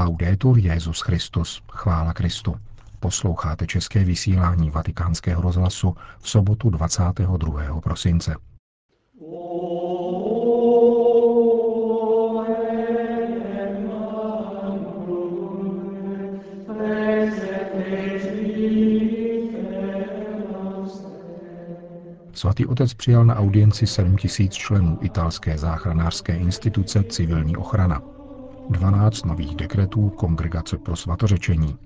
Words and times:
Laudetur 0.00 0.58
Jezus 0.58 1.00
Christus, 1.00 1.62
chvála 1.72 2.12
Kristu. 2.12 2.54
Posloucháte 3.00 3.66
české 3.66 4.04
vysílání 4.04 4.70
Vatikánského 4.70 5.42
rozhlasu 5.42 5.94
v 6.18 6.28
sobotu 6.28 6.70
22. 6.70 7.80
prosince. 7.80 8.34
Svatý 22.34 22.66
otec 22.66 22.94
přijal 22.94 23.24
na 23.24 23.36
audienci 23.36 23.86
7 23.86 24.16
tisíc 24.16 24.52
členů 24.52 24.98
italské 25.00 25.58
záchranářské 25.58 26.36
instituce 26.36 27.02
Civilní 27.02 27.56
ochrana. 27.56 28.19
12 28.70 29.24
nových 29.24 29.56
dekretů 29.56 30.08
Kongregace 30.10 30.78
pro 30.78 30.96
svatořečení. 30.96 31.76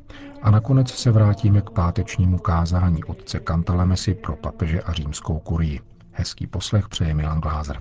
A 0.43 0.51
nakonec 0.51 0.91
se 0.91 1.11
vrátíme 1.11 1.61
k 1.61 1.71
pátečnímu 1.71 2.39
kázání 2.39 3.05
otce 3.05 3.41
Kantalamesi 3.41 4.15
pro 4.15 4.37
papeže 4.37 4.83
a 4.83 4.93
římskou 4.93 5.39
kurii. 5.39 5.81
Hezký 6.13 6.47
poslech 6.47 6.89
přeje 6.89 7.15
Milan 7.15 7.41
Glázer. 7.41 7.81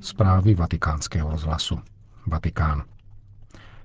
Zprávy 0.00 0.54
vatikánského 0.54 1.30
rozhlasu. 1.30 1.78
Vatikán. 2.26 2.95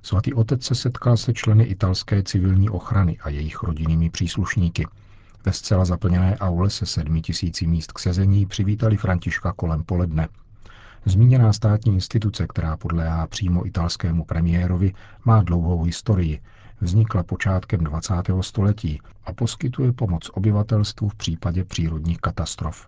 Svatý 0.04 0.34
otec 0.34 0.64
se 0.64 0.76
setkal 0.76 1.18
se 1.18 1.34
členy 1.34 1.64
italské 1.64 2.24
civilní 2.24 2.70
ochrany 2.70 3.18
a 3.20 3.30
jejich 3.30 3.64
rodinnými 3.64 4.10
příslušníky. 4.10 4.88
Ve 5.46 5.54
zcela 5.54 5.86
zaplněné 5.86 6.38
aule 6.38 6.70
se 6.70 6.86
sedmi 6.86 7.22
tisíci 7.22 7.68
míst 7.68 7.92
k 7.92 8.00
sezení 8.00 8.46
přivítali 8.46 8.98
Františka 8.98 9.54
kolem 9.54 9.84
poledne. 9.84 10.28
Zmíněná 11.06 11.54
státní 11.54 11.94
instituce, 11.94 12.48
která 12.48 12.78
podléhá 12.78 13.28
přímo 13.28 13.68
italskému 13.68 14.26
premiérovi, 14.26 14.94
má 15.26 15.44
dlouhou 15.44 15.84
historii. 15.84 16.42
Vznikla 16.82 17.24
počátkem 17.24 17.80
20. 17.80 18.14
století 18.42 19.02
a 19.26 19.34
poskytuje 19.34 19.92
pomoc 19.94 20.30
obyvatelstvu 20.34 21.10
v 21.10 21.16
případě 21.16 21.64
přírodních 21.64 22.18
katastrof. 22.18 22.88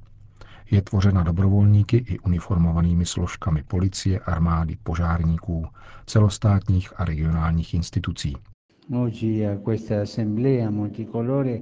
Je 0.74 0.82
tvořena 0.82 1.24
dobrovolníky 1.24 1.98
i 1.98 2.20
uniformovanými 2.20 3.06
složkami 3.06 3.64
policie, 3.64 4.20
armády, 4.20 4.78
požárníků, 4.84 5.66
celostátních 6.06 6.94
a 7.00 7.06
regionálních 7.06 7.74
institucí. 7.74 8.34
Oggi 9.04 9.48
a 9.48 9.58
questa 9.58 10.02
assemblea 10.02 10.70
multicolore 10.72 11.60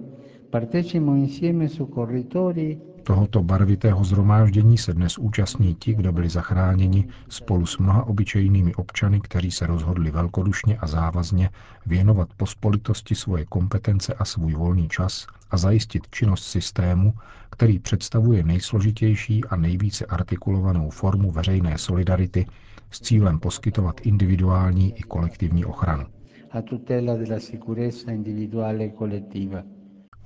insieme 1.18 1.70
soccorritori 1.70 2.82
Tohoto 3.04 3.44
barvitého 3.44 4.04
zhromáždění 4.04 4.78
se 4.78 4.94
dnes 4.94 5.18
účastní 5.18 5.76
ti, 5.76 5.94
kdo 5.94 6.12
byli 6.12 6.30
zachráněni 6.30 7.08
spolu 7.30 7.66
s 7.66 7.78
mnoha 7.78 8.04
obyčejnými 8.04 8.76
občany, 8.76 9.20
kteří 9.22 9.52
se 9.52 9.68
rozhodli 9.68 10.12
velkodušně 10.12 10.78
a 10.78 10.88
závazně 10.88 11.50
věnovat 11.86 12.30
pospolitosti 12.38 13.16
svoje 13.16 13.46
kompetence 13.46 14.14
a 14.14 14.26
svůj 14.26 14.54
volný 14.54 14.90
čas 14.90 15.28
a 15.52 15.58
zajistit 15.58 16.08
činnost 16.12 16.44
systému, 16.44 17.14
který 17.50 17.80
představuje 17.80 18.44
nejsložitější 18.44 19.46
a 19.46 19.56
nejvíce 19.56 20.06
artikulovanou 20.06 20.90
formu 20.90 21.32
veřejné 21.32 21.78
solidarity 21.78 22.46
s 22.92 23.02
cílem 23.02 23.40
poskytovat 23.40 24.02
individuální 24.02 25.00
i 25.00 25.02
kolektivní 25.02 25.66
ochranu. 25.66 26.06
A 26.52 26.62
tutela 26.62 27.16
della 27.16 27.40
sicurezza 27.40 28.12
individuale 28.12 28.84
e 28.84 28.92
collettiva 28.98 29.64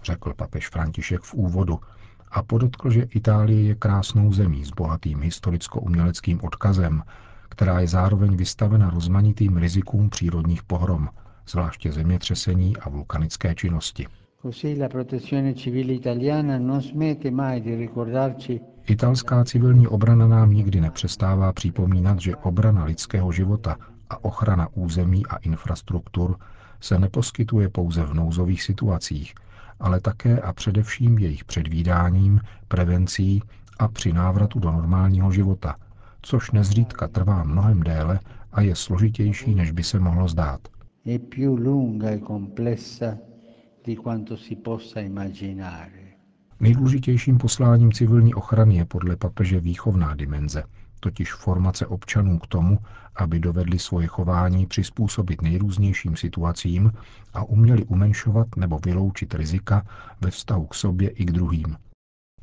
řekl 0.05 0.33
papež 0.33 0.69
František 0.69 1.21
v 1.21 1.33
úvodu 1.33 1.79
a 2.31 2.43
podotkl, 2.43 2.89
že 2.89 3.07
Itálie 3.09 3.63
je 3.63 3.75
krásnou 3.75 4.33
zemí 4.33 4.65
s 4.65 4.71
bohatým 4.71 5.21
historicko-uměleckým 5.21 6.39
odkazem, 6.43 7.03
která 7.49 7.79
je 7.79 7.87
zároveň 7.87 8.35
vystavena 8.35 8.89
rozmanitým 8.89 9.57
rizikům 9.57 10.09
přírodních 10.09 10.63
pohrom, 10.63 11.09
zvláště 11.47 11.91
zemětřesení 11.91 12.77
a 12.77 12.89
vulkanické 12.89 13.55
činnosti. 13.55 14.07
Italská 18.87 19.43
civilní 19.43 19.87
obrana 19.87 20.27
nám 20.27 20.53
nikdy 20.53 20.81
nepřestává 20.81 21.53
připomínat, 21.53 22.19
že 22.19 22.35
obrana 22.35 22.83
lidského 22.83 23.31
života 23.31 23.77
a 24.09 24.23
ochrana 24.23 24.67
území 24.73 25.25
a 25.25 25.35
infrastruktur 25.35 26.37
se 26.79 26.99
neposkytuje 26.99 27.69
pouze 27.69 28.03
v 28.03 28.13
nouzových 28.13 28.63
situacích, 28.63 29.33
ale 29.79 29.99
také 30.01 30.39
a 30.39 30.53
především 30.53 31.17
jejich 31.17 31.43
předvídáním, 31.43 32.39
prevencí 32.67 33.41
a 33.79 33.87
při 33.87 34.13
návratu 34.13 34.59
do 34.59 34.71
normálního 34.71 35.31
života, 35.31 35.75
což 36.21 36.51
nezřídka 36.51 37.07
trvá 37.07 37.43
mnohem 37.43 37.83
déle 37.83 38.19
a 38.51 38.61
je 38.61 38.75
složitější, 38.75 39.55
než 39.55 39.71
by 39.71 39.83
se 39.83 39.99
mohlo 39.99 40.27
zdát. 40.27 40.59
E 41.07 41.19
Nejdůležitějším 46.59 47.37
posláním 47.37 47.91
civilní 47.91 48.33
ochrany 48.33 48.75
je 48.75 48.85
podle 48.85 49.15
papeže 49.15 49.59
výchovná 49.59 50.15
dimenze– 50.15 50.63
totiž 51.05 51.33
formace 51.33 51.85
občanů 51.85 52.39
k 52.39 52.47
tomu, 52.47 52.79
aby 53.15 53.39
dovedli 53.39 53.79
svoje 53.79 54.07
chování 54.07 54.65
přizpůsobit 54.65 55.41
nejrůznějším 55.41 56.15
situacím 56.15 56.91
a 57.33 57.43
uměli 57.43 57.85
umenšovat 57.85 58.47
nebo 58.55 58.79
vyloučit 58.85 59.33
rizika 59.33 59.85
ve 60.21 60.31
vztahu 60.31 60.65
k 60.65 60.75
sobě 60.75 61.09
i 61.09 61.25
k 61.25 61.31
druhým. 61.31 61.77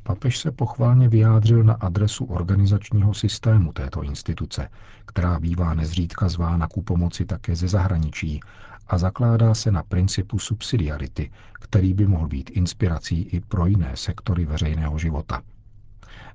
Papež 0.03 0.37
se 0.37 0.51
pochválně 0.51 1.09
vyjádřil 1.09 1.63
na 1.63 1.73
adresu 1.73 2.25
organizačního 2.25 3.13
systému 3.13 3.73
této 3.73 4.03
instituce, 4.03 4.69
která 5.05 5.39
bývá 5.39 5.73
nezřídka 5.73 6.29
zvána 6.29 6.67
ku 6.67 6.81
pomoci 6.81 7.25
také 7.25 7.55
ze 7.55 7.67
zahraničí 7.67 8.39
a 8.87 8.97
zakládá 8.97 9.53
se 9.53 9.71
na 9.71 9.83
principu 9.83 10.39
subsidiarity, 10.39 11.31
který 11.53 11.93
by 11.93 12.07
mohl 12.07 12.27
být 12.27 12.49
inspirací 12.49 13.21
i 13.21 13.39
pro 13.39 13.65
jiné 13.65 13.91
sektory 13.95 14.45
veřejného 14.45 14.97
života. 14.97 15.41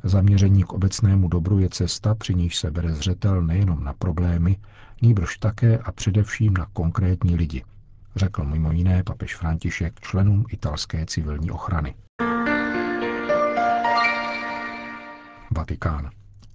Zaměření 0.02 0.64
k 0.64 0.72
obecnému 0.72 1.28
dobru 1.28 1.58
je 1.58 1.68
cesta, 1.68 2.14
při 2.14 2.34
níž 2.34 2.56
se 2.56 2.70
bere 2.70 2.92
zřetel 2.92 3.42
nejenom 3.42 3.84
na 3.84 3.92
problémy, 3.92 4.56
nýbrž 5.02 5.38
také 5.38 5.78
a 5.78 5.92
především 5.92 6.54
na 6.54 6.66
konkrétní 6.72 7.36
lidi, 7.36 7.64
řekl 8.16 8.44
mimo 8.44 8.72
jiné 8.72 9.02
papež 9.02 9.36
František 9.36 10.00
členům 10.00 10.44
italské 10.50 11.06
civilní 11.06 11.50
ochrany. 11.50 11.94
Vatikán. 15.56 16.10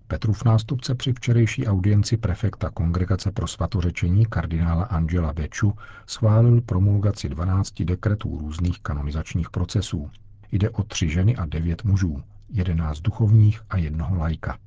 Petrův 0.07 0.45
nástupce 0.45 0.95
při 0.95 1.13
včerejší 1.13 1.67
audienci 1.67 2.17
prefekta 2.17 2.69
Kongregace 2.69 3.31
pro 3.31 3.47
svatořečení 3.47 4.25
kardinála 4.25 4.83
Angela 4.83 5.33
Beču 5.33 5.73
schválil 6.07 6.61
promulgaci 6.61 7.29
12 7.29 7.81
dekretů 7.83 8.37
různých 8.37 8.79
kanonizačních 8.79 9.49
procesů. 9.49 10.09
Jde 10.51 10.69
o 10.69 10.83
tři 10.83 11.09
ženy 11.09 11.35
a 11.35 11.45
devět 11.45 11.83
mužů, 11.83 12.23
jedenáct 12.49 13.01
duchovních 13.01 13.61
a 13.69 13.77
jednoho 13.77 14.15
lajka. 14.15 14.57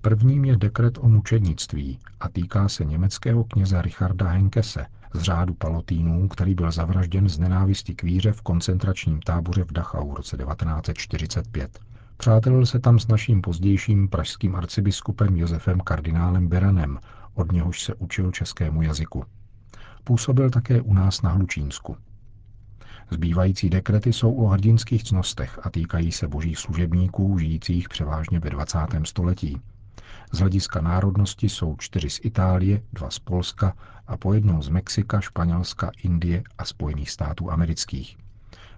Prvním 0.00 0.44
je 0.44 0.56
dekret 0.56 0.98
o 0.98 1.08
mučednictví 1.08 1.98
a 2.20 2.28
týká 2.28 2.68
se 2.68 2.84
německého 2.84 3.44
kněze 3.44 3.82
Richarda 3.82 4.28
Henkese 4.28 4.86
z 5.14 5.22
řádu 5.22 5.54
palotínů, 5.54 6.28
který 6.28 6.54
byl 6.54 6.70
zavražděn 6.70 7.28
z 7.28 7.38
nenávisti 7.38 7.94
k 7.94 8.02
víře 8.02 8.32
v 8.32 8.42
koncentračním 8.42 9.20
táboře 9.20 9.64
v 9.64 9.72
Dachau 9.72 10.10
v 10.12 10.14
roce 10.14 10.36
1945. 10.36 11.80
Přátelil 12.16 12.66
se 12.66 12.78
tam 12.78 12.98
s 12.98 13.08
naším 13.08 13.42
pozdějším 13.42 14.08
pražským 14.08 14.56
arcibiskupem 14.56 15.36
Josefem 15.36 15.80
kardinálem 15.80 16.48
Beranem, 16.48 16.98
od 17.34 17.52
něhož 17.52 17.82
se 17.82 17.94
učil 17.94 18.32
českému 18.32 18.82
jazyku. 18.82 19.24
Působil 20.04 20.50
také 20.50 20.80
u 20.80 20.94
nás 20.94 21.22
na 21.22 21.30
Hlučínsku. 21.30 21.96
Zbývající 23.10 23.70
dekrety 23.70 24.12
jsou 24.12 24.34
o 24.34 24.46
hrdinských 24.46 25.04
cnostech 25.04 25.58
a 25.62 25.70
týkají 25.70 26.12
se 26.12 26.28
božích 26.28 26.58
služebníků 26.58 27.38
žijících 27.38 27.88
převážně 27.88 28.40
ve 28.40 28.50
20. 28.50 28.78
století. 29.04 29.60
Z 30.32 30.38
hlediska 30.38 30.80
národnosti 30.80 31.48
jsou 31.48 31.76
čtyři 31.78 32.10
z 32.10 32.20
Itálie, 32.22 32.82
dva 32.92 33.10
z 33.10 33.18
Polska 33.18 33.74
a 34.06 34.16
po 34.16 34.34
jednou 34.34 34.62
z 34.62 34.68
Mexika, 34.68 35.20
Španělska, 35.20 35.90
Indie 36.02 36.42
a 36.58 36.64
Spojených 36.64 37.10
států 37.10 37.50
amerických. 37.50 38.16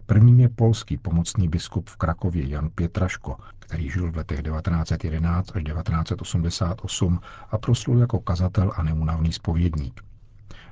Prvním 0.06 0.40
je 0.40 0.48
polský 0.48 0.96
pomocný 0.96 1.48
biskup 1.48 1.88
v 1.88 1.96
Krakově 1.96 2.48
Jan 2.48 2.70
Pětraško, 2.74 3.36
který 3.58 3.90
žil 3.90 4.12
v 4.12 4.16
letech 4.16 4.42
1911 4.42 5.56
až 5.56 5.64
1988 5.64 7.20
a 7.50 7.58
proslul 7.58 7.98
jako 7.98 8.20
kazatel 8.20 8.72
a 8.76 8.82
neunavný 8.82 9.32
spovědník. 9.32 10.00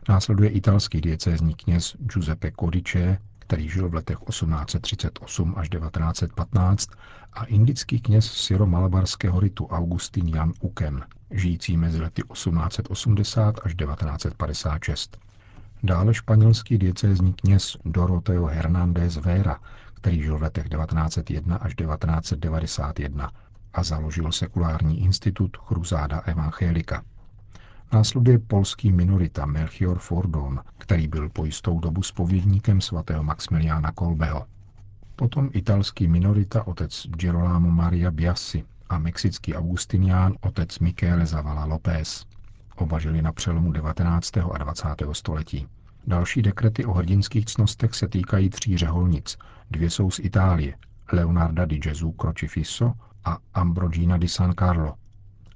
Následuje 0.08 0.50
italský 0.50 1.00
diecézní 1.00 1.54
kněz 1.54 1.96
Giuseppe 2.00 2.52
Codice, 2.61 3.19
který 3.49 3.69
žil 3.69 3.89
v 3.89 3.95
letech 3.95 4.19
1838 4.29 5.55
až 5.56 5.69
1915, 5.69 6.89
a 7.33 7.45
indický 7.45 8.00
kněz 8.00 8.33
syro-malabarského 8.33 9.41
ritu 9.41 9.67
Augustin 9.67 10.29
Jan 10.29 10.53
Uken, 10.61 11.05
žijící 11.31 11.77
mezi 11.77 12.00
lety 12.00 12.23
1880 12.33 13.61
až 13.62 13.75
1956. 13.75 15.19
Dále 15.83 16.15
španělský 16.15 16.79
diecézní 16.79 17.33
kněz 17.33 17.77
Doroteo 17.85 18.47
Hernández 18.47 19.17
Vera, 19.17 19.59
který 19.95 20.23
žil 20.23 20.39
v 20.39 20.43
letech 20.43 20.69
1901 20.69 21.56
až 21.56 21.75
1991 21.75 23.31
a 23.75 23.83
založil 23.83 24.33
sekulární 24.33 25.03
institut 25.05 25.56
Chruzáda 25.56 26.19
Evangelika. 26.21 27.03
Následuje 27.93 28.38
polský 28.38 28.93
minorita 28.93 29.46
Melchior 29.46 29.99
Fordon, 29.99 30.61
který 30.79 31.08
byl 31.08 31.29
po 31.29 31.44
jistou 31.44 31.81
dobu 31.81 32.02
spovědníkem 32.02 32.81
svatého 32.81 33.23
Maximiliána 33.23 33.93
Kolbeho. 33.93 34.46
Potom 35.17 35.50
italský 35.52 36.08
minorita 36.08 36.67
otec 36.67 37.06
Girolamo 37.06 37.70
Maria 37.70 38.11
Biasi 38.11 38.64
a 38.88 38.99
mexický 38.99 39.55
augustinián 39.55 40.35
otec 40.40 40.79
Michele 40.79 41.26
Zavala 41.26 41.64
López. 41.64 42.26
Oba 42.76 42.99
žili 42.99 43.23
na 43.23 43.32
přelomu 43.32 43.73
19. 43.73 44.37
a 44.37 44.58
20. 44.58 44.87
století. 45.12 45.67
Další 46.06 46.43
dekrety 46.43 46.85
o 46.85 46.93
hrdinských 46.93 47.44
cnostech 47.46 47.94
se 47.94 48.08
týkají 48.08 48.50
tří 48.50 48.79
řeholnic. 48.79 49.38
Dvě 49.70 49.90
jsou 49.90 50.11
z 50.11 50.19
Itálie, 50.19 50.75
Leonarda 51.12 51.64
di 51.64 51.79
Gesù 51.79 52.14
Crocifisso 52.20 52.93
a 53.25 53.38
Ambrogina 53.55 54.17
di 54.19 54.29
San 54.29 54.52
Carlo. 54.58 54.94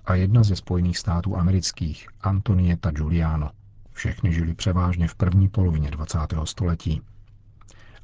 A 0.04 0.14
jedna 0.14 0.42
ze 0.42 0.56
Spojených 0.56 0.98
států 0.98 1.36
amerických, 1.36 2.08
Antonieta 2.20 2.90
Giuliano. 2.90 3.50
Všechny 3.92 4.32
žili 4.32 4.54
převážně 4.54 5.08
v 5.08 5.14
první 5.14 5.48
polovině 5.48 5.90
20. 5.90 6.18
století. 6.44 7.02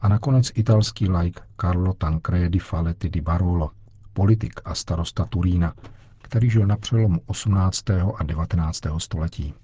A 0.00 0.08
nakonec 0.08 0.52
italský 0.54 1.08
laik 1.08 1.40
Carlo 1.60 1.92
Tancredi 1.92 2.58
Faletti 2.58 3.08
di 3.08 3.20
Barolo, 3.20 3.70
politik 4.12 4.60
a 4.64 4.74
starosta 4.74 5.24
Turína, 5.24 5.74
který 6.22 6.50
žil 6.50 6.66
na 6.66 6.76
přelomu 6.76 7.20
18. 7.26 7.90
a 8.16 8.22
19. 8.24 8.80
století. 8.98 9.54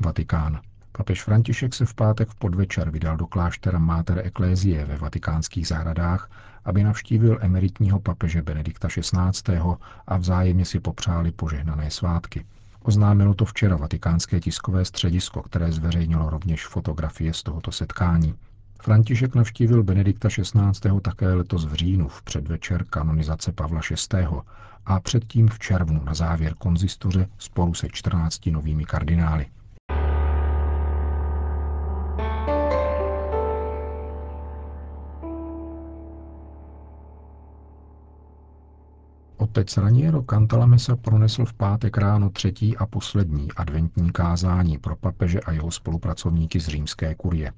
Vatikán. 0.00 0.60
Papež 0.98 1.22
František 1.22 1.74
se 1.74 1.86
v 1.86 1.94
pátek 1.94 2.28
v 2.28 2.34
podvečer 2.34 2.90
vydal 2.90 3.16
do 3.16 3.26
kláštera 3.26 3.78
Mater 3.78 4.18
Ecclesiae 4.26 4.84
ve 4.84 4.96
vatikánských 4.96 5.66
zahradách, 5.68 6.30
aby 6.64 6.82
navštívil 6.84 7.38
emeritního 7.40 8.00
papeže 8.00 8.42
Benedikta 8.42 8.88
XVI. 8.88 9.58
a 10.06 10.16
vzájemně 10.16 10.64
si 10.64 10.80
popřáli 10.80 11.32
požehnané 11.32 11.90
svátky. 11.90 12.44
Oznámilo 12.82 13.34
to 13.34 13.44
včera 13.44 13.76
vatikánské 13.76 14.40
tiskové 14.40 14.84
středisko, 14.84 15.42
které 15.42 15.72
zveřejnilo 15.72 16.30
rovněž 16.30 16.66
fotografie 16.66 17.34
z 17.34 17.42
tohoto 17.42 17.72
setkání. 17.72 18.34
František 18.82 19.34
navštívil 19.34 19.82
Benedikta 19.82 20.28
XVI. 20.28 21.00
také 21.02 21.34
letos 21.34 21.64
v 21.64 21.74
říjnu 21.74 22.08
v 22.08 22.22
předvečer 22.22 22.84
kanonizace 22.84 23.52
Pavla 23.52 23.80
VI. 23.90 24.26
a 24.86 25.00
předtím 25.00 25.48
v 25.48 25.58
červnu 25.58 26.04
na 26.04 26.14
závěr 26.14 26.54
konzistoře 26.54 27.28
spolu 27.38 27.74
se 27.74 27.88
14 27.92 28.46
novými 28.46 28.84
kardinály. 28.84 29.46
Otec 39.48 39.76
Raniero 39.76 40.22
Cantalamessa 40.22 40.96
pronesl 40.96 41.44
v 41.44 41.54
pátek 41.54 41.98
ráno 41.98 42.30
třetí 42.30 42.76
a 42.76 42.86
poslední 42.86 43.52
adventní 43.56 44.12
kázání 44.12 44.78
pro 44.78 44.96
papeže 44.96 45.40
a 45.40 45.52
jeho 45.52 45.70
spolupracovníky 45.70 46.60
z 46.60 46.68
římské 46.68 47.14
kurie. 47.14 47.52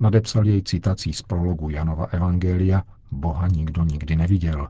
Nadepsal 0.00 0.46
jej 0.46 0.62
citací 0.62 1.12
z 1.12 1.22
prologu 1.22 1.70
Janova 1.70 2.04
Evangelia 2.04 2.82
Boha 3.10 3.48
nikdo 3.48 3.84
nikdy 3.84 4.16
neviděl 4.16 4.68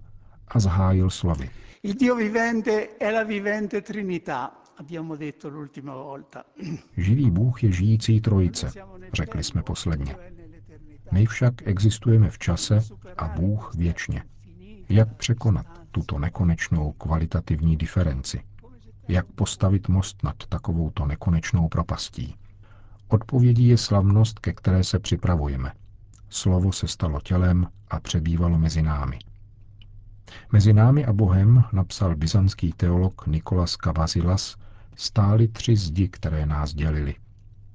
a 0.49 0.61
zahájil 0.61 1.11
slovy. 1.11 1.51
Il 1.83 1.95
Dio 1.95 2.17
vivente 2.17 2.89
è 3.01 3.11
la 3.13 3.25
vivente 3.25 3.83
Trinità, 3.83 4.51
abbiamo 4.77 5.17
detto 5.17 5.49
l'ultima 5.49 5.95
volta. 5.95 6.45
Živý 6.97 7.31
Bůh 7.31 7.65
je 7.65 7.73
žijící 7.73 8.21
trojice, 8.21 8.73
řekli 9.13 9.45
jsme 9.45 9.63
posledně. 9.63 10.17
My 11.13 11.27
však 11.27 11.55
existujeme 11.69 12.31
v 12.31 12.39
čase 12.39 12.81
a 13.19 13.29
Bůh 13.29 13.75
věčně. 13.75 14.25
Jak 14.89 15.17
překonat 15.17 15.82
tuto 15.93 16.19
nekonečnou 16.19 16.93
kvalitativní 16.93 17.77
diferenci? 17.77 18.43
Jak 19.09 19.27
postavit 19.27 19.89
most 19.89 20.23
nad 20.23 20.37
takovouto 20.49 21.07
nekonečnou 21.07 21.69
propastí? 21.69 22.37
Odpovědí 23.09 23.69
je 23.69 23.79
slavnost, 23.79 24.39
ke 24.39 24.53
které 24.53 24.85
se 24.85 24.99
připravujeme. 24.99 25.73
Slovo 26.29 26.73
se 26.73 26.89
stalo 26.89 27.21
tělem 27.21 27.67
a 27.91 28.01
přebývalo 28.01 28.59
mezi 28.59 28.83
námi. 28.83 29.19
Mezi 30.53 30.73
námi 30.73 31.05
a 31.05 31.13
Bohem, 31.13 31.65
napsal 31.73 32.17
byzantský 32.17 32.73
teolog 32.73 33.27
Nikolas 33.27 33.77
Kavazilas, 33.77 34.57
stály 34.97 35.49
tři 35.49 35.77
zdi, 35.77 36.09
které 36.09 36.47
nás 36.47 36.75
dělily. 36.75 37.15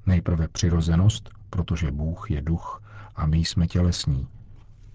Nejprve 0.06 0.48
přirozenost, 0.48 1.30
protože 1.50 1.92
Bůh 1.92 2.32
je 2.32 2.42
duch 2.42 2.82
a 3.16 3.26
my 3.26 3.38
jsme 3.38 3.68
tělesní. 3.68 4.28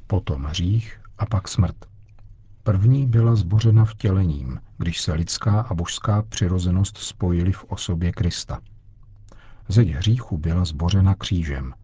Potom 0.07 0.45
hřích 0.45 1.01
a 1.19 1.27
pak 1.27 1.49
smrt. 1.49 1.92
První 2.65 3.07
byla 3.07 3.35
zbořena 3.35 3.85
vtělením, 3.85 4.61
když 4.79 5.01
se 5.01 5.13
lidská 5.13 5.61
a 5.61 5.75
božská 5.75 6.23
přirozenost 6.23 6.99
spojily 6.99 7.53
v 7.53 7.65
osobě 7.65 8.13
Krista. 8.13 8.61
Zeď 9.69 9.89
hříchu 9.89 10.39
byla 10.39 10.65
zbořena 10.65 11.15
křížem 11.15 11.75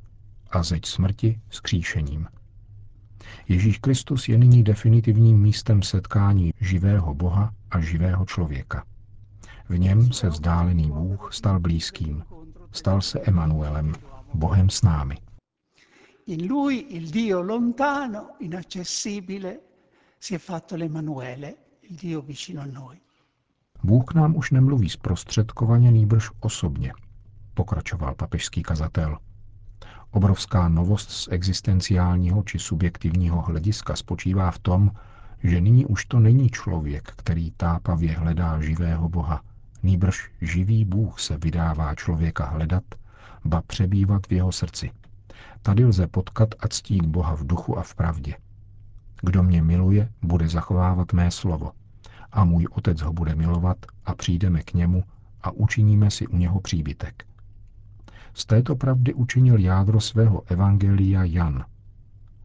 a 0.51 0.63
zeď 0.63 0.87
smrti 0.87 1.41
skříšením. 1.51 2.27
Ježíš 3.49 3.79
Kristus 3.79 4.29
je 4.29 4.39
nyní 4.39 4.63
definitivním 4.63 5.41
místem 5.41 5.83
setkání 5.83 6.53
živého 6.61 7.15
Boha 7.15 7.53
a 7.71 7.81
živého 7.81 8.27
člověka. 8.27 8.85
V 9.69 9.79
něm 9.79 10.13
se 10.13 10.29
vzdálený 10.29 10.91
Bůh 10.91 11.29
stal 11.33 11.61
blízkým. 11.61 12.25
Stal 12.73 13.01
se 13.01 13.21
Emanuelem, 13.21 13.93
Bohem 14.35 14.71
s 14.71 14.83
námi. 14.83 15.17
In 16.27 16.49
lui 16.51 16.77
il 16.77 17.11
Dio 17.11 17.43
lontano, 17.43 18.27
inaccessibile, 18.41 19.68
si 20.21 20.35
è 20.35 20.39
fatto 20.39 20.77
l'Emanuele, 20.77 21.55
il 21.81 21.97
Dio 21.97 22.23
vicino 22.23 22.61
a 22.61 22.67
noi. 22.67 22.97
Bůh 23.83 24.05
k 24.05 24.15
nám 24.15 24.37
už 24.37 24.51
nemluví 24.51 24.89
zprostředkovaně, 24.89 25.93
nýbrž 25.93 26.31
osobně, 26.41 26.93
pokračoval 27.55 28.15
papežský 28.15 28.63
kazatel. 28.63 29.19
Obrovská 30.11 30.69
novost 30.69 31.11
z 31.11 31.29
existenciálního 31.31 32.43
či 32.43 32.59
subjektivního 32.59 33.43
hlediska 33.43 33.97
spočívá 33.97 34.51
v 34.51 34.59
tom, 34.59 34.91
že 35.43 35.61
nyní 35.61 35.87
už 35.87 36.05
to 36.05 36.21
není 36.21 36.51
člověk, 36.51 37.13
který 37.17 37.51
tápavě 37.51 38.13
hledá 38.13 38.61
živého 38.61 39.09
Boha, 39.09 39.43
nýbrž 39.83 40.31
živý 40.41 40.85
Bůh 40.85 41.21
se 41.21 41.39
vydává 41.39 41.95
člověka 41.95 42.47
hledat, 42.47 42.85
ba 43.45 43.63
přebývat 43.63 44.27
v 44.27 44.33
jeho 44.33 44.53
srdci. 44.53 44.91
Tady 45.63 45.85
lze 45.85 46.07
potkat 46.07 46.55
a 46.59 46.69
ctít 46.69 47.07
Boha 47.07 47.35
v 47.35 47.47
duchu 47.47 47.79
a 47.79 47.83
v 47.83 47.95
pravdě. 47.95 48.35
Kdo 49.23 49.43
mě 49.43 49.63
miluje, 49.63 50.13
bude 50.23 50.49
zachovávat 50.49 51.13
mé 51.13 51.31
slovo. 51.31 51.73
A 52.33 52.45
můj 52.45 52.67
otec 52.71 53.01
ho 53.01 53.13
bude 53.13 53.35
milovat 53.35 53.77
a 54.05 54.15
přijdeme 54.15 54.63
k 54.63 54.75
němu 54.75 55.05
a 55.43 55.51
učiníme 55.51 56.11
si 56.11 56.27
u 56.27 56.37
něho 56.37 56.61
příbytek. 56.61 57.27
Z 58.35 58.47
této 58.47 58.77
pravdy 58.77 59.15
učinil 59.15 59.59
jádro 59.59 60.01
svého 60.01 60.43
evangelia 60.47 61.25
Jan. 61.25 61.65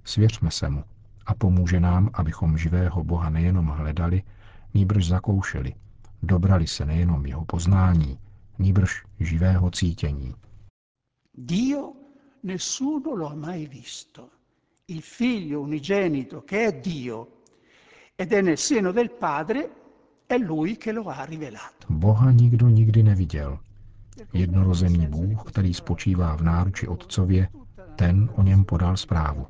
Svěřme 0.03 0.51
se 0.51 0.69
mu 0.69 0.83
a 1.25 1.33
pomůže 1.33 1.79
nám, 1.79 2.09
abychom 2.13 2.57
živého 2.57 3.03
Boha 3.03 3.29
nejenom 3.29 3.67
hledali, 3.67 4.23
nýbrž 4.73 5.07
zakoušeli, 5.07 5.73
dobrali 6.23 6.67
se 6.67 6.85
nejenom 6.85 7.25
jeho 7.25 7.45
poznání, 7.45 8.19
nýbrž 8.59 9.03
živého 9.19 9.71
cítění. 9.71 10.35
Dio 11.37 11.93
nessuno 12.43 13.15
lo 13.15 13.29
ha 13.29 13.35
mai 13.35 13.67
visto. 13.67 14.29
Il 14.87 15.01
figlio 15.01 15.61
unigenito 15.61 16.43
che 16.43 16.65
è 16.65 16.79
Dio 16.81 17.27
ed 18.15 18.33
è 18.33 18.41
nel 18.41 18.57
seno 18.57 18.91
del 18.91 19.11
Padre, 19.11 19.69
è 20.25 20.37
lui 20.37 20.75
che 20.75 20.91
lo 20.91 21.03
ha 21.03 21.23
rivelato. 21.23 21.87
Boha 21.87 22.31
nikdo 22.31 22.67
nikdy 22.67 23.03
neviděl. 23.03 23.59
Jednorozený 24.33 25.07
Bůh, 25.07 25.43
který 25.43 25.73
spočívá 25.73 26.35
v 26.35 26.41
náruči 26.41 26.87
Otcově, 26.87 27.47
ten 27.95 28.29
o 28.35 28.43
něm 28.43 28.65
podal 28.65 28.97
zprávu. 28.97 29.47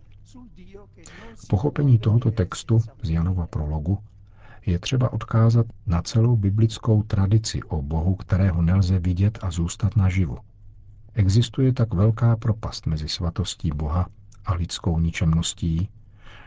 K 1.35 1.47
pochopení 1.47 1.99
tohoto 1.99 2.31
textu 2.31 2.79
z 3.01 3.09
Janova 3.09 3.47
prologu 3.47 3.99
je 4.65 4.79
třeba 4.79 5.13
odkázat 5.13 5.65
na 5.85 6.01
celou 6.01 6.35
biblickou 6.35 7.03
tradici 7.03 7.63
o 7.63 7.81
Bohu, 7.81 8.15
kterého 8.15 8.61
nelze 8.61 8.99
vidět 8.99 9.39
a 9.41 9.51
zůstat 9.51 9.95
naživu. 9.95 10.37
Existuje 11.13 11.73
tak 11.73 11.93
velká 11.93 12.35
propast 12.35 12.85
mezi 12.85 13.09
svatostí 13.09 13.71
Boha 13.75 14.07
a 14.45 14.53
lidskou 14.53 14.99
ničemností, 14.99 15.89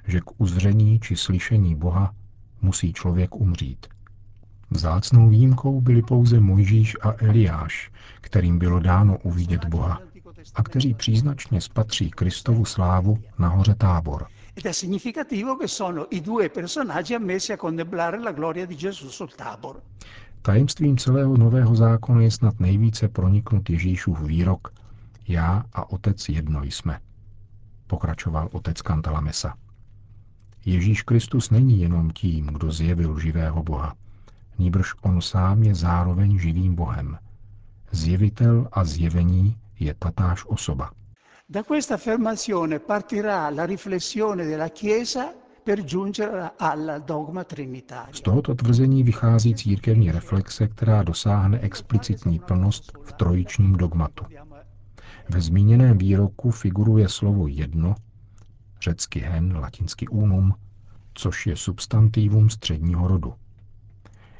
že 0.06 0.20
k 0.20 0.40
uzření 0.40 1.00
či 1.00 1.16
slyšení 1.16 1.74
Boha 1.74 2.14
musí 2.62 2.92
člověk 2.92 3.34
umřít. 3.34 3.86
Vzácnou 4.70 5.28
výjimkou 5.28 5.80
byli 5.80 6.02
pouze 6.02 6.40
Mojžíš 6.40 6.96
a 7.02 7.14
Eliáš, 7.18 7.90
kterým 8.20 8.58
bylo 8.58 8.80
dáno 8.80 9.18
uvidět 9.22 9.64
Boha 9.64 10.00
a 10.54 10.62
kteří 10.62 10.94
příznačně 10.94 11.60
spatří 11.60 12.10
Kristovu 12.10 12.64
slávu 12.64 13.18
na 13.38 13.48
hoře 13.48 13.74
Tábor. 13.74 14.26
Tajemstvím 20.42 20.96
celého 20.96 21.36
nového 21.36 21.76
zákona 21.76 22.22
je 22.22 22.30
snad 22.30 22.60
nejvíce 22.60 23.08
proniknut 23.08 23.70
Ježíšův 23.70 24.20
výrok 24.20 24.72
Já 25.28 25.64
a 25.72 25.90
Otec 25.90 26.28
jedno 26.28 26.62
jsme, 26.62 26.98
pokračoval 27.86 28.48
otec 28.52 28.82
Kantalamesa. 28.82 29.54
Ježíš 30.64 31.02
Kristus 31.02 31.50
není 31.50 31.80
jenom 31.80 32.10
tím, 32.10 32.46
kdo 32.46 32.72
zjevil 32.72 33.18
živého 33.18 33.62
Boha. 33.62 33.94
Nýbrž 34.58 34.94
on 35.02 35.20
sám 35.20 35.62
je 35.62 35.74
zároveň 35.74 36.38
živým 36.38 36.74
Bohem. 36.74 37.18
Zjevitel 37.90 38.68
a 38.72 38.84
zjevení 38.84 39.56
je 39.80 39.94
tatáž 39.94 40.44
osoba. 40.46 40.90
Da 41.48 41.62
questa 41.62 41.94
affermazione 41.94 42.78
partirà 42.78 43.50
la 43.50 43.66
riflessione 43.66 44.44
della 44.44 44.68
Chiesa 44.68 45.32
per 45.62 45.84
giungere 45.84 46.50
al 46.58 47.02
dogma 47.04 47.44
trinitario. 47.44 48.14
Z 48.14 48.20
tohoto 48.20 48.54
tvrzení 48.54 49.02
vychází 49.02 49.54
církevní 49.54 50.10
reflexe, 50.10 50.68
která 50.68 51.02
dosáhne 51.02 51.58
explicitní 51.58 52.38
plnost 52.38 52.92
v 53.02 53.12
trojičním 53.12 53.72
dogmatu. 53.72 54.24
Ve 55.28 55.40
zmíněném 55.40 55.98
výroku 55.98 56.50
figuruje 56.50 57.08
slovo 57.08 57.48
jedno, 57.48 57.94
řecky 58.82 59.20
hen, 59.20 59.56
latinsky 59.56 60.08
unum, 60.08 60.54
což 61.14 61.46
je 61.46 61.56
substantivum 61.56 62.50
středního 62.50 63.08
rodu. 63.08 63.34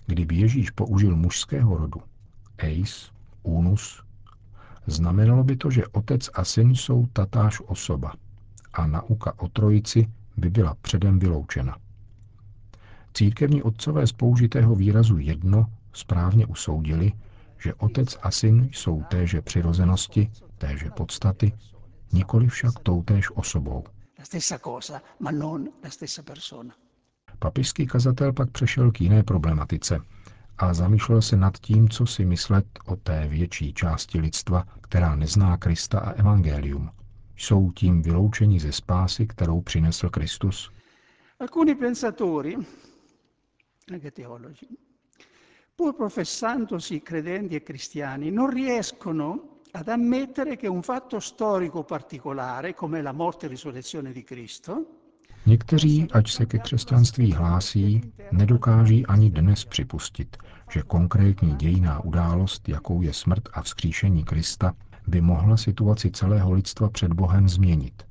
Kdyby 0.06 0.36
Ježíš 0.36 0.70
použil 0.70 1.16
mužského 1.16 1.76
rodu, 1.76 2.00
eis, 2.58 3.10
unus, 3.42 4.02
znamenalo 4.86 5.44
by 5.44 5.56
to, 5.56 5.70
že 5.70 5.86
otec 5.86 6.30
a 6.34 6.44
syn 6.44 6.74
jsou 6.74 7.06
tatáž 7.06 7.60
osoba 7.66 8.12
a 8.72 8.86
nauka 8.86 9.38
o 9.38 9.48
trojici 9.48 10.08
by 10.36 10.50
byla 10.50 10.74
předem 10.82 11.18
vyloučena. 11.18 11.76
Církevní 13.14 13.62
otcové 13.62 14.06
z 14.06 14.12
použitého 14.12 14.74
výrazu 14.74 15.18
jedno 15.18 15.66
správně 15.92 16.46
usoudili, 16.46 17.12
že 17.58 17.74
otec 17.74 18.18
a 18.22 18.30
syn 18.30 18.68
jsou 18.72 19.02
téže 19.10 19.42
přirozenosti, 19.42 20.30
téže 20.58 20.90
podstaty, 20.90 21.52
nikoli 22.12 22.48
však 22.48 22.78
toutéž 22.82 23.30
osobou. 23.36 23.84
Papižský 27.38 27.86
kazatel 27.86 28.32
pak 28.32 28.50
přešel 28.50 28.92
k 28.92 29.00
jiné 29.00 29.22
problematice 29.22 30.00
a 30.58 30.74
zamýšlel 30.74 31.22
se 31.22 31.36
nad 31.36 31.58
tím, 31.58 31.88
co 31.88 32.06
si 32.06 32.24
myslet 32.24 32.66
o 32.86 32.96
té 32.96 33.28
větší 33.28 33.74
části 33.74 34.20
lidstva, 34.20 34.64
která 34.80 35.16
nezná 35.16 35.56
Krista 35.56 36.00
a 36.00 36.10
Evangelium. 36.10 36.90
Jsou 37.36 37.70
tím 37.72 38.02
vyloučeni 38.02 38.60
ze 38.60 38.72
spásy, 38.72 39.26
kterou 39.26 39.60
přinesl 39.60 40.08
Kristus? 40.08 40.70
Alcuni 41.40 41.74
pensatori, 41.74 42.56
anche 43.92 44.10
teologi, 44.10 44.66
pur 45.76 45.94
professandosi 45.94 47.02
credenti 47.02 47.54
e 47.54 47.62
cristiani, 47.62 48.30
non 48.30 48.48
riescono 48.48 49.60
ad 49.72 49.88
ammettere 49.88 50.56
che 50.56 50.68
un 50.68 50.82
fatto 50.82 51.20
storico 51.20 51.84
particolare, 51.84 52.72
come 52.74 53.02
la 53.02 53.12
morte 53.12 53.44
e 53.44 53.48
risurrezione 53.50 54.10
di 54.10 54.24
Cristo, 54.24 54.86
Někteří, 55.46 56.08
ať 56.12 56.30
se 56.30 56.46
ke 56.46 56.58
křesťanství 56.58 57.32
hlásí, 57.32 58.00
nedokáží 58.32 59.06
ani 59.06 59.30
dnes 59.30 59.64
připustit, 59.64 60.36
že 60.70 60.82
konkrétní 60.82 61.54
dějná 61.54 62.04
událost, 62.04 62.68
jakou 62.68 63.02
je 63.02 63.12
smrt 63.12 63.48
a 63.52 63.62
vzkříšení 63.62 64.24
Krista, 64.24 64.74
by 65.06 65.20
mohla 65.20 65.56
situaci 65.56 66.10
celého 66.10 66.52
lidstva 66.52 66.90
před 66.90 67.12
Bohem 67.12 67.48
změnit. 67.48 68.02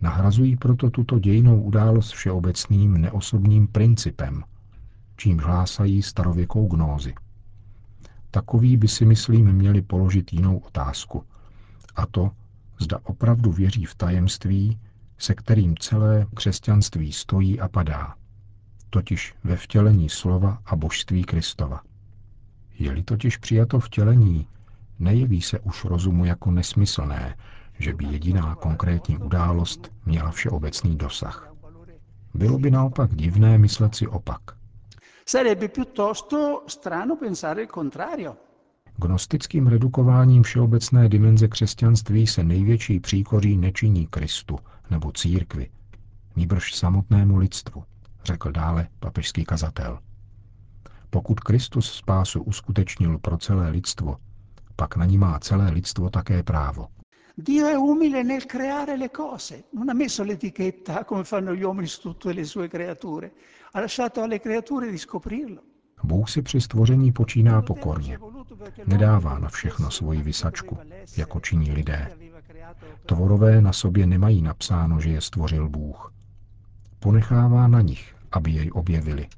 Nahrazují 0.00 0.56
proto 0.56 0.90
tuto 0.90 1.18
dějnou 1.18 1.62
událost 1.62 2.10
všeobecným 2.10 3.00
neosobním 3.00 3.66
principem, 3.66 4.44
čím 5.20 5.38
hlásají 5.38 6.02
starověkou 6.02 6.66
gnózi. 6.66 7.14
Takový 8.30 8.76
by 8.76 8.88
si 8.88 9.04
myslím 9.04 9.52
měli 9.52 9.82
položit 9.82 10.32
jinou 10.32 10.58
otázku. 10.58 11.24
A 11.96 12.06
to, 12.06 12.30
zda 12.78 12.98
opravdu 13.04 13.52
věří 13.52 13.84
v 13.84 13.94
tajemství, 13.94 14.78
se 15.18 15.34
kterým 15.34 15.76
celé 15.76 16.26
křesťanství 16.34 17.12
stojí 17.12 17.60
a 17.60 17.68
padá, 17.68 18.14
totiž 18.90 19.34
ve 19.44 19.56
vtělení 19.56 20.08
slova 20.08 20.58
a 20.66 20.76
božství 20.76 21.24
Kristova. 21.24 21.80
Je-li 22.78 23.02
totiž 23.02 23.36
přijato 23.36 23.80
vtělení, 23.80 24.46
nejeví 24.98 25.42
se 25.42 25.58
už 25.60 25.84
rozumu 25.84 26.24
jako 26.24 26.50
nesmyslné, 26.50 27.36
že 27.78 27.94
by 27.94 28.04
jediná 28.04 28.54
konkrétní 28.54 29.18
událost 29.18 29.92
měla 30.06 30.30
všeobecný 30.30 30.96
dosah. 30.96 31.52
Bylo 32.34 32.58
by 32.58 32.70
naopak 32.70 33.14
divné 33.14 33.58
myslet 33.58 33.94
si 33.94 34.06
opak. 34.06 34.59
Sarebbe 35.30 35.68
piuttosto 35.68 36.64
strano 36.66 37.16
pensare 37.16 37.62
il 37.62 37.68
contrario. 37.68 38.36
Gnostickým 38.96 39.66
redukováním 39.66 40.42
všeobecné 40.42 41.08
dimenze 41.08 41.48
křesťanství 41.48 42.26
se 42.26 42.44
největší 42.44 43.00
příkoří 43.00 43.56
nečiní 43.56 44.06
Kristu 44.06 44.58
nebo 44.90 45.12
církvi, 45.12 45.70
níbrž 46.36 46.74
samotnému 46.74 47.36
lidstvu, 47.36 47.84
řekl 48.24 48.52
dále 48.52 48.88
papežský 49.00 49.44
kazatel. 49.44 49.98
Pokud 51.10 51.40
Kristus 51.40 51.92
spásu 51.92 52.42
uskutečnil 52.42 53.18
pro 53.18 53.38
celé 53.38 53.70
lidstvo, 53.70 54.16
pak 54.76 54.96
na 54.96 55.04
ní 55.04 55.18
má 55.18 55.38
celé 55.38 55.70
lidstvo 55.70 56.10
také 56.10 56.42
právo. 56.42 56.88
Dio 57.34 57.66
è 57.66 57.74
umile 57.74 58.22
nel 58.22 58.46
creare 58.46 58.96
le 58.96 59.10
cose, 59.10 59.64
non 59.70 59.88
ha 59.88 59.94
messo 59.94 60.22
l'etichetta 60.24 61.04
come 61.08 61.24
fanno 61.24 61.54
gli 61.54 61.62
uomini 61.62 61.86
su 61.86 62.00
tutte 62.00 62.32
le 62.32 62.44
sue 62.44 62.68
creature, 62.68 63.32
ha 63.72 63.80
lasciato 63.80 64.22
alle 64.22 64.40
creature 64.40 64.90
di 64.90 64.98
scoprirlo. 64.98 65.62
Bůh 66.02 66.28
si 66.28 66.42
při 66.42 66.60
stvoření 66.60 67.12
počíná 67.12 67.62
pokorně. 67.62 68.18
Nedává 68.86 69.38
na 69.38 69.48
všechno 69.48 69.90
svoji 69.90 70.22
vysačku, 70.22 70.78
jako 71.16 71.40
činí 71.40 71.72
lidé. 71.72 72.16
Tvorové 73.06 73.62
na 73.62 73.72
sobě 73.72 74.06
nemají 74.06 74.42
napsáno, 74.42 75.00
že 75.00 75.10
je 75.10 75.20
stvořil 75.20 75.68
Bůh. 75.68 76.12
Ponechává 76.98 77.68
na 77.68 77.80
nich, 77.80 78.16
aby 78.32 78.50
jej 78.50 78.70
objevili. 78.74 79.28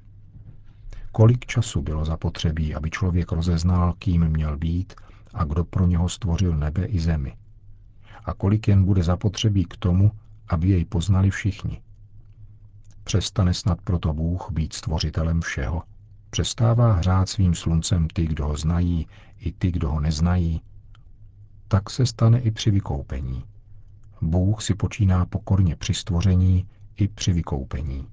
Kolik 1.13 1.47
času 1.47 1.83
bylo 1.83 2.05
zapotřebí, 2.05 2.75
aby 2.75 2.91
člověk 2.91 3.33
rozeznal, 3.33 3.95
kým 3.99 4.29
měl 4.29 4.57
být 4.57 4.95
a 5.35 5.45
kdo 5.45 5.65
pro 5.65 5.87
něho 5.87 6.09
stvořil 6.09 6.57
nebe 6.57 6.85
i 6.85 7.01
zemi. 7.01 7.37
A 8.25 8.35
kolik 8.35 8.69
jen 8.69 8.85
bude 8.85 9.03
zapotřebí 9.03 9.65
k 9.65 9.77
tomu, 9.77 10.11
aby 10.49 10.69
jej 10.69 10.85
poznali 10.85 11.31
všichni. 11.31 11.83
Přestane 13.05 13.55
snad 13.55 13.81
proto 13.81 14.13
Bůh 14.13 14.51
být 14.51 14.73
stvořitelem 14.73 15.41
všeho? 15.41 15.83
Přestává 16.31 16.93
hřát 16.93 17.29
svým 17.29 17.55
sluncem 17.55 18.09
ty, 18.09 18.27
kdo 18.27 18.47
ho 18.47 18.57
znají, 18.57 19.07
i 19.39 19.53
ty, 19.53 19.73
kdo 19.73 19.89
ho 19.89 20.01
neznají? 20.01 20.61
Tak 21.69 21.91
se 21.91 22.07
stane 22.07 22.39
i 22.41 22.51
při 22.51 22.71
vykoupení. 22.71 23.45
Bůh 24.21 24.63
si 24.63 24.75
počíná 24.75 25.27
pokorně 25.27 25.77
při 25.77 25.95
stvoření 25.95 26.67
i 26.97 27.09
při 27.09 27.33
vykoupení. 27.33 28.07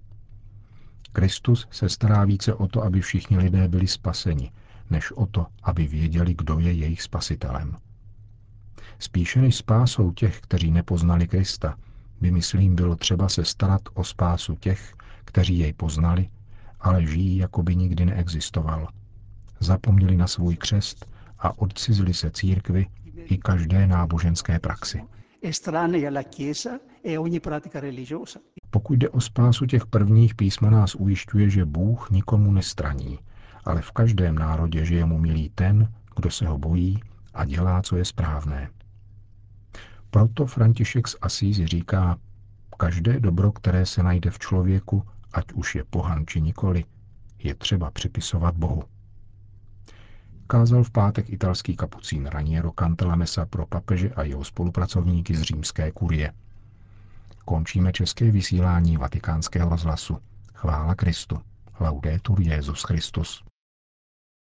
Kristus 1.11 1.67
se 1.71 1.89
stará 1.89 2.25
více 2.25 2.53
o 2.53 2.67
to, 2.67 2.83
aby 2.83 3.01
všichni 3.01 3.37
lidé 3.37 3.67
byli 3.67 3.87
spaseni, 3.87 4.51
než 4.89 5.11
o 5.11 5.25
to, 5.25 5.47
aby 5.63 5.87
věděli, 5.87 6.33
kdo 6.33 6.59
je 6.59 6.71
jejich 6.71 7.01
spasitelem. 7.01 7.77
Spíše 8.99 9.41
než 9.41 9.55
spásou 9.55 10.11
těch, 10.11 10.41
kteří 10.41 10.71
nepoznali 10.71 11.27
Krista, 11.27 11.75
by 12.21 12.31
myslím 12.31 12.75
bylo 12.75 12.95
třeba 12.95 13.29
se 13.29 13.45
starat 13.45 13.81
o 13.93 14.03
spásu 14.03 14.55
těch, 14.55 14.93
kteří 15.25 15.59
jej 15.59 15.73
poznali, 15.73 16.29
ale 16.79 17.05
žijí, 17.05 17.37
jako 17.37 17.63
by 17.63 17.75
nikdy 17.75 18.05
neexistoval. 18.05 18.87
Zapomněli 19.59 20.17
na 20.17 20.27
svůj 20.27 20.55
křest 20.55 21.05
a 21.39 21.59
odcizili 21.59 22.13
se 22.13 22.31
církvy 22.31 22.87
i 23.15 23.37
každé 23.37 23.87
náboženské 23.87 24.59
praxi. 24.59 25.01
E 25.43 25.51
Pokud 28.69 28.93
jde 28.93 29.09
o 29.09 29.21
spásu 29.21 29.65
těch 29.65 29.85
prvních, 29.85 30.35
písma 30.35 30.69
nás 30.69 30.95
ujišťuje, 30.95 31.49
že 31.49 31.65
Bůh 31.65 32.09
nikomu 32.11 32.51
nestraní, 32.51 33.19
ale 33.65 33.81
v 33.81 33.91
každém 33.91 34.35
národě 34.35 34.85
žije 34.85 35.05
mu 35.05 35.17
milý 35.17 35.49
ten, 35.49 35.87
kdo 36.15 36.31
se 36.31 36.47
ho 36.47 36.57
bojí 36.57 36.99
a 37.33 37.45
dělá, 37.45 37.81
co 37.81 37.97
je 37.97 38.05
správné. 38.05 38.69
Proto 40.11 40.45
František 40.45 41.07
z 41.07 41.15
Asízy 41.21 41.67
říká, 41.67 42.17
každé 42.77 43.19
dobro, 43.19 43.51
které 43.51 43.85
se 43.85 44.03
najde 44.03 44.31
v 44.31 44.39
člověku, 44.39 45.03
ať 45.33 45.53
už 45.53 45.75
je 45.75 45.83
pohan 45.83 46.25
či 46.27 46.41
nikoli, 46.41 46.85
je 47.39 47.55
třeba 47.55 47.91
připisovat 47.91 48.55
Bohu. 48.55 48.83
Kázal 50.47 50.83
v 50.83 50.91
pátek 50.91 51.29
italský 51.29 51.75
kapucín 51.75 52.25
Raniero 52.25 52.71
Cantalamessa 52.71 53.45
pro 53.45 53.65
papeže 53.65 54.09
a 54.09 54.23
jeho 54.23 54.43
spolupracovníky 54.43 55.35
z 55.35 55.41
římské 55.41 55.91
kurie. 55.91 56.33
Končíme 57.45 57.91
české 57.91 58.31
vysílání 58.31 58.97
vatikánského 58.97 59.69
rozhlasu. 59.69 60.17
Chvála 60.53 60.95
Kristu. 60.95 61.41
Laudetur 61.79 62.41
Jezus 62.41 62.83
Christus. 62.83 63.48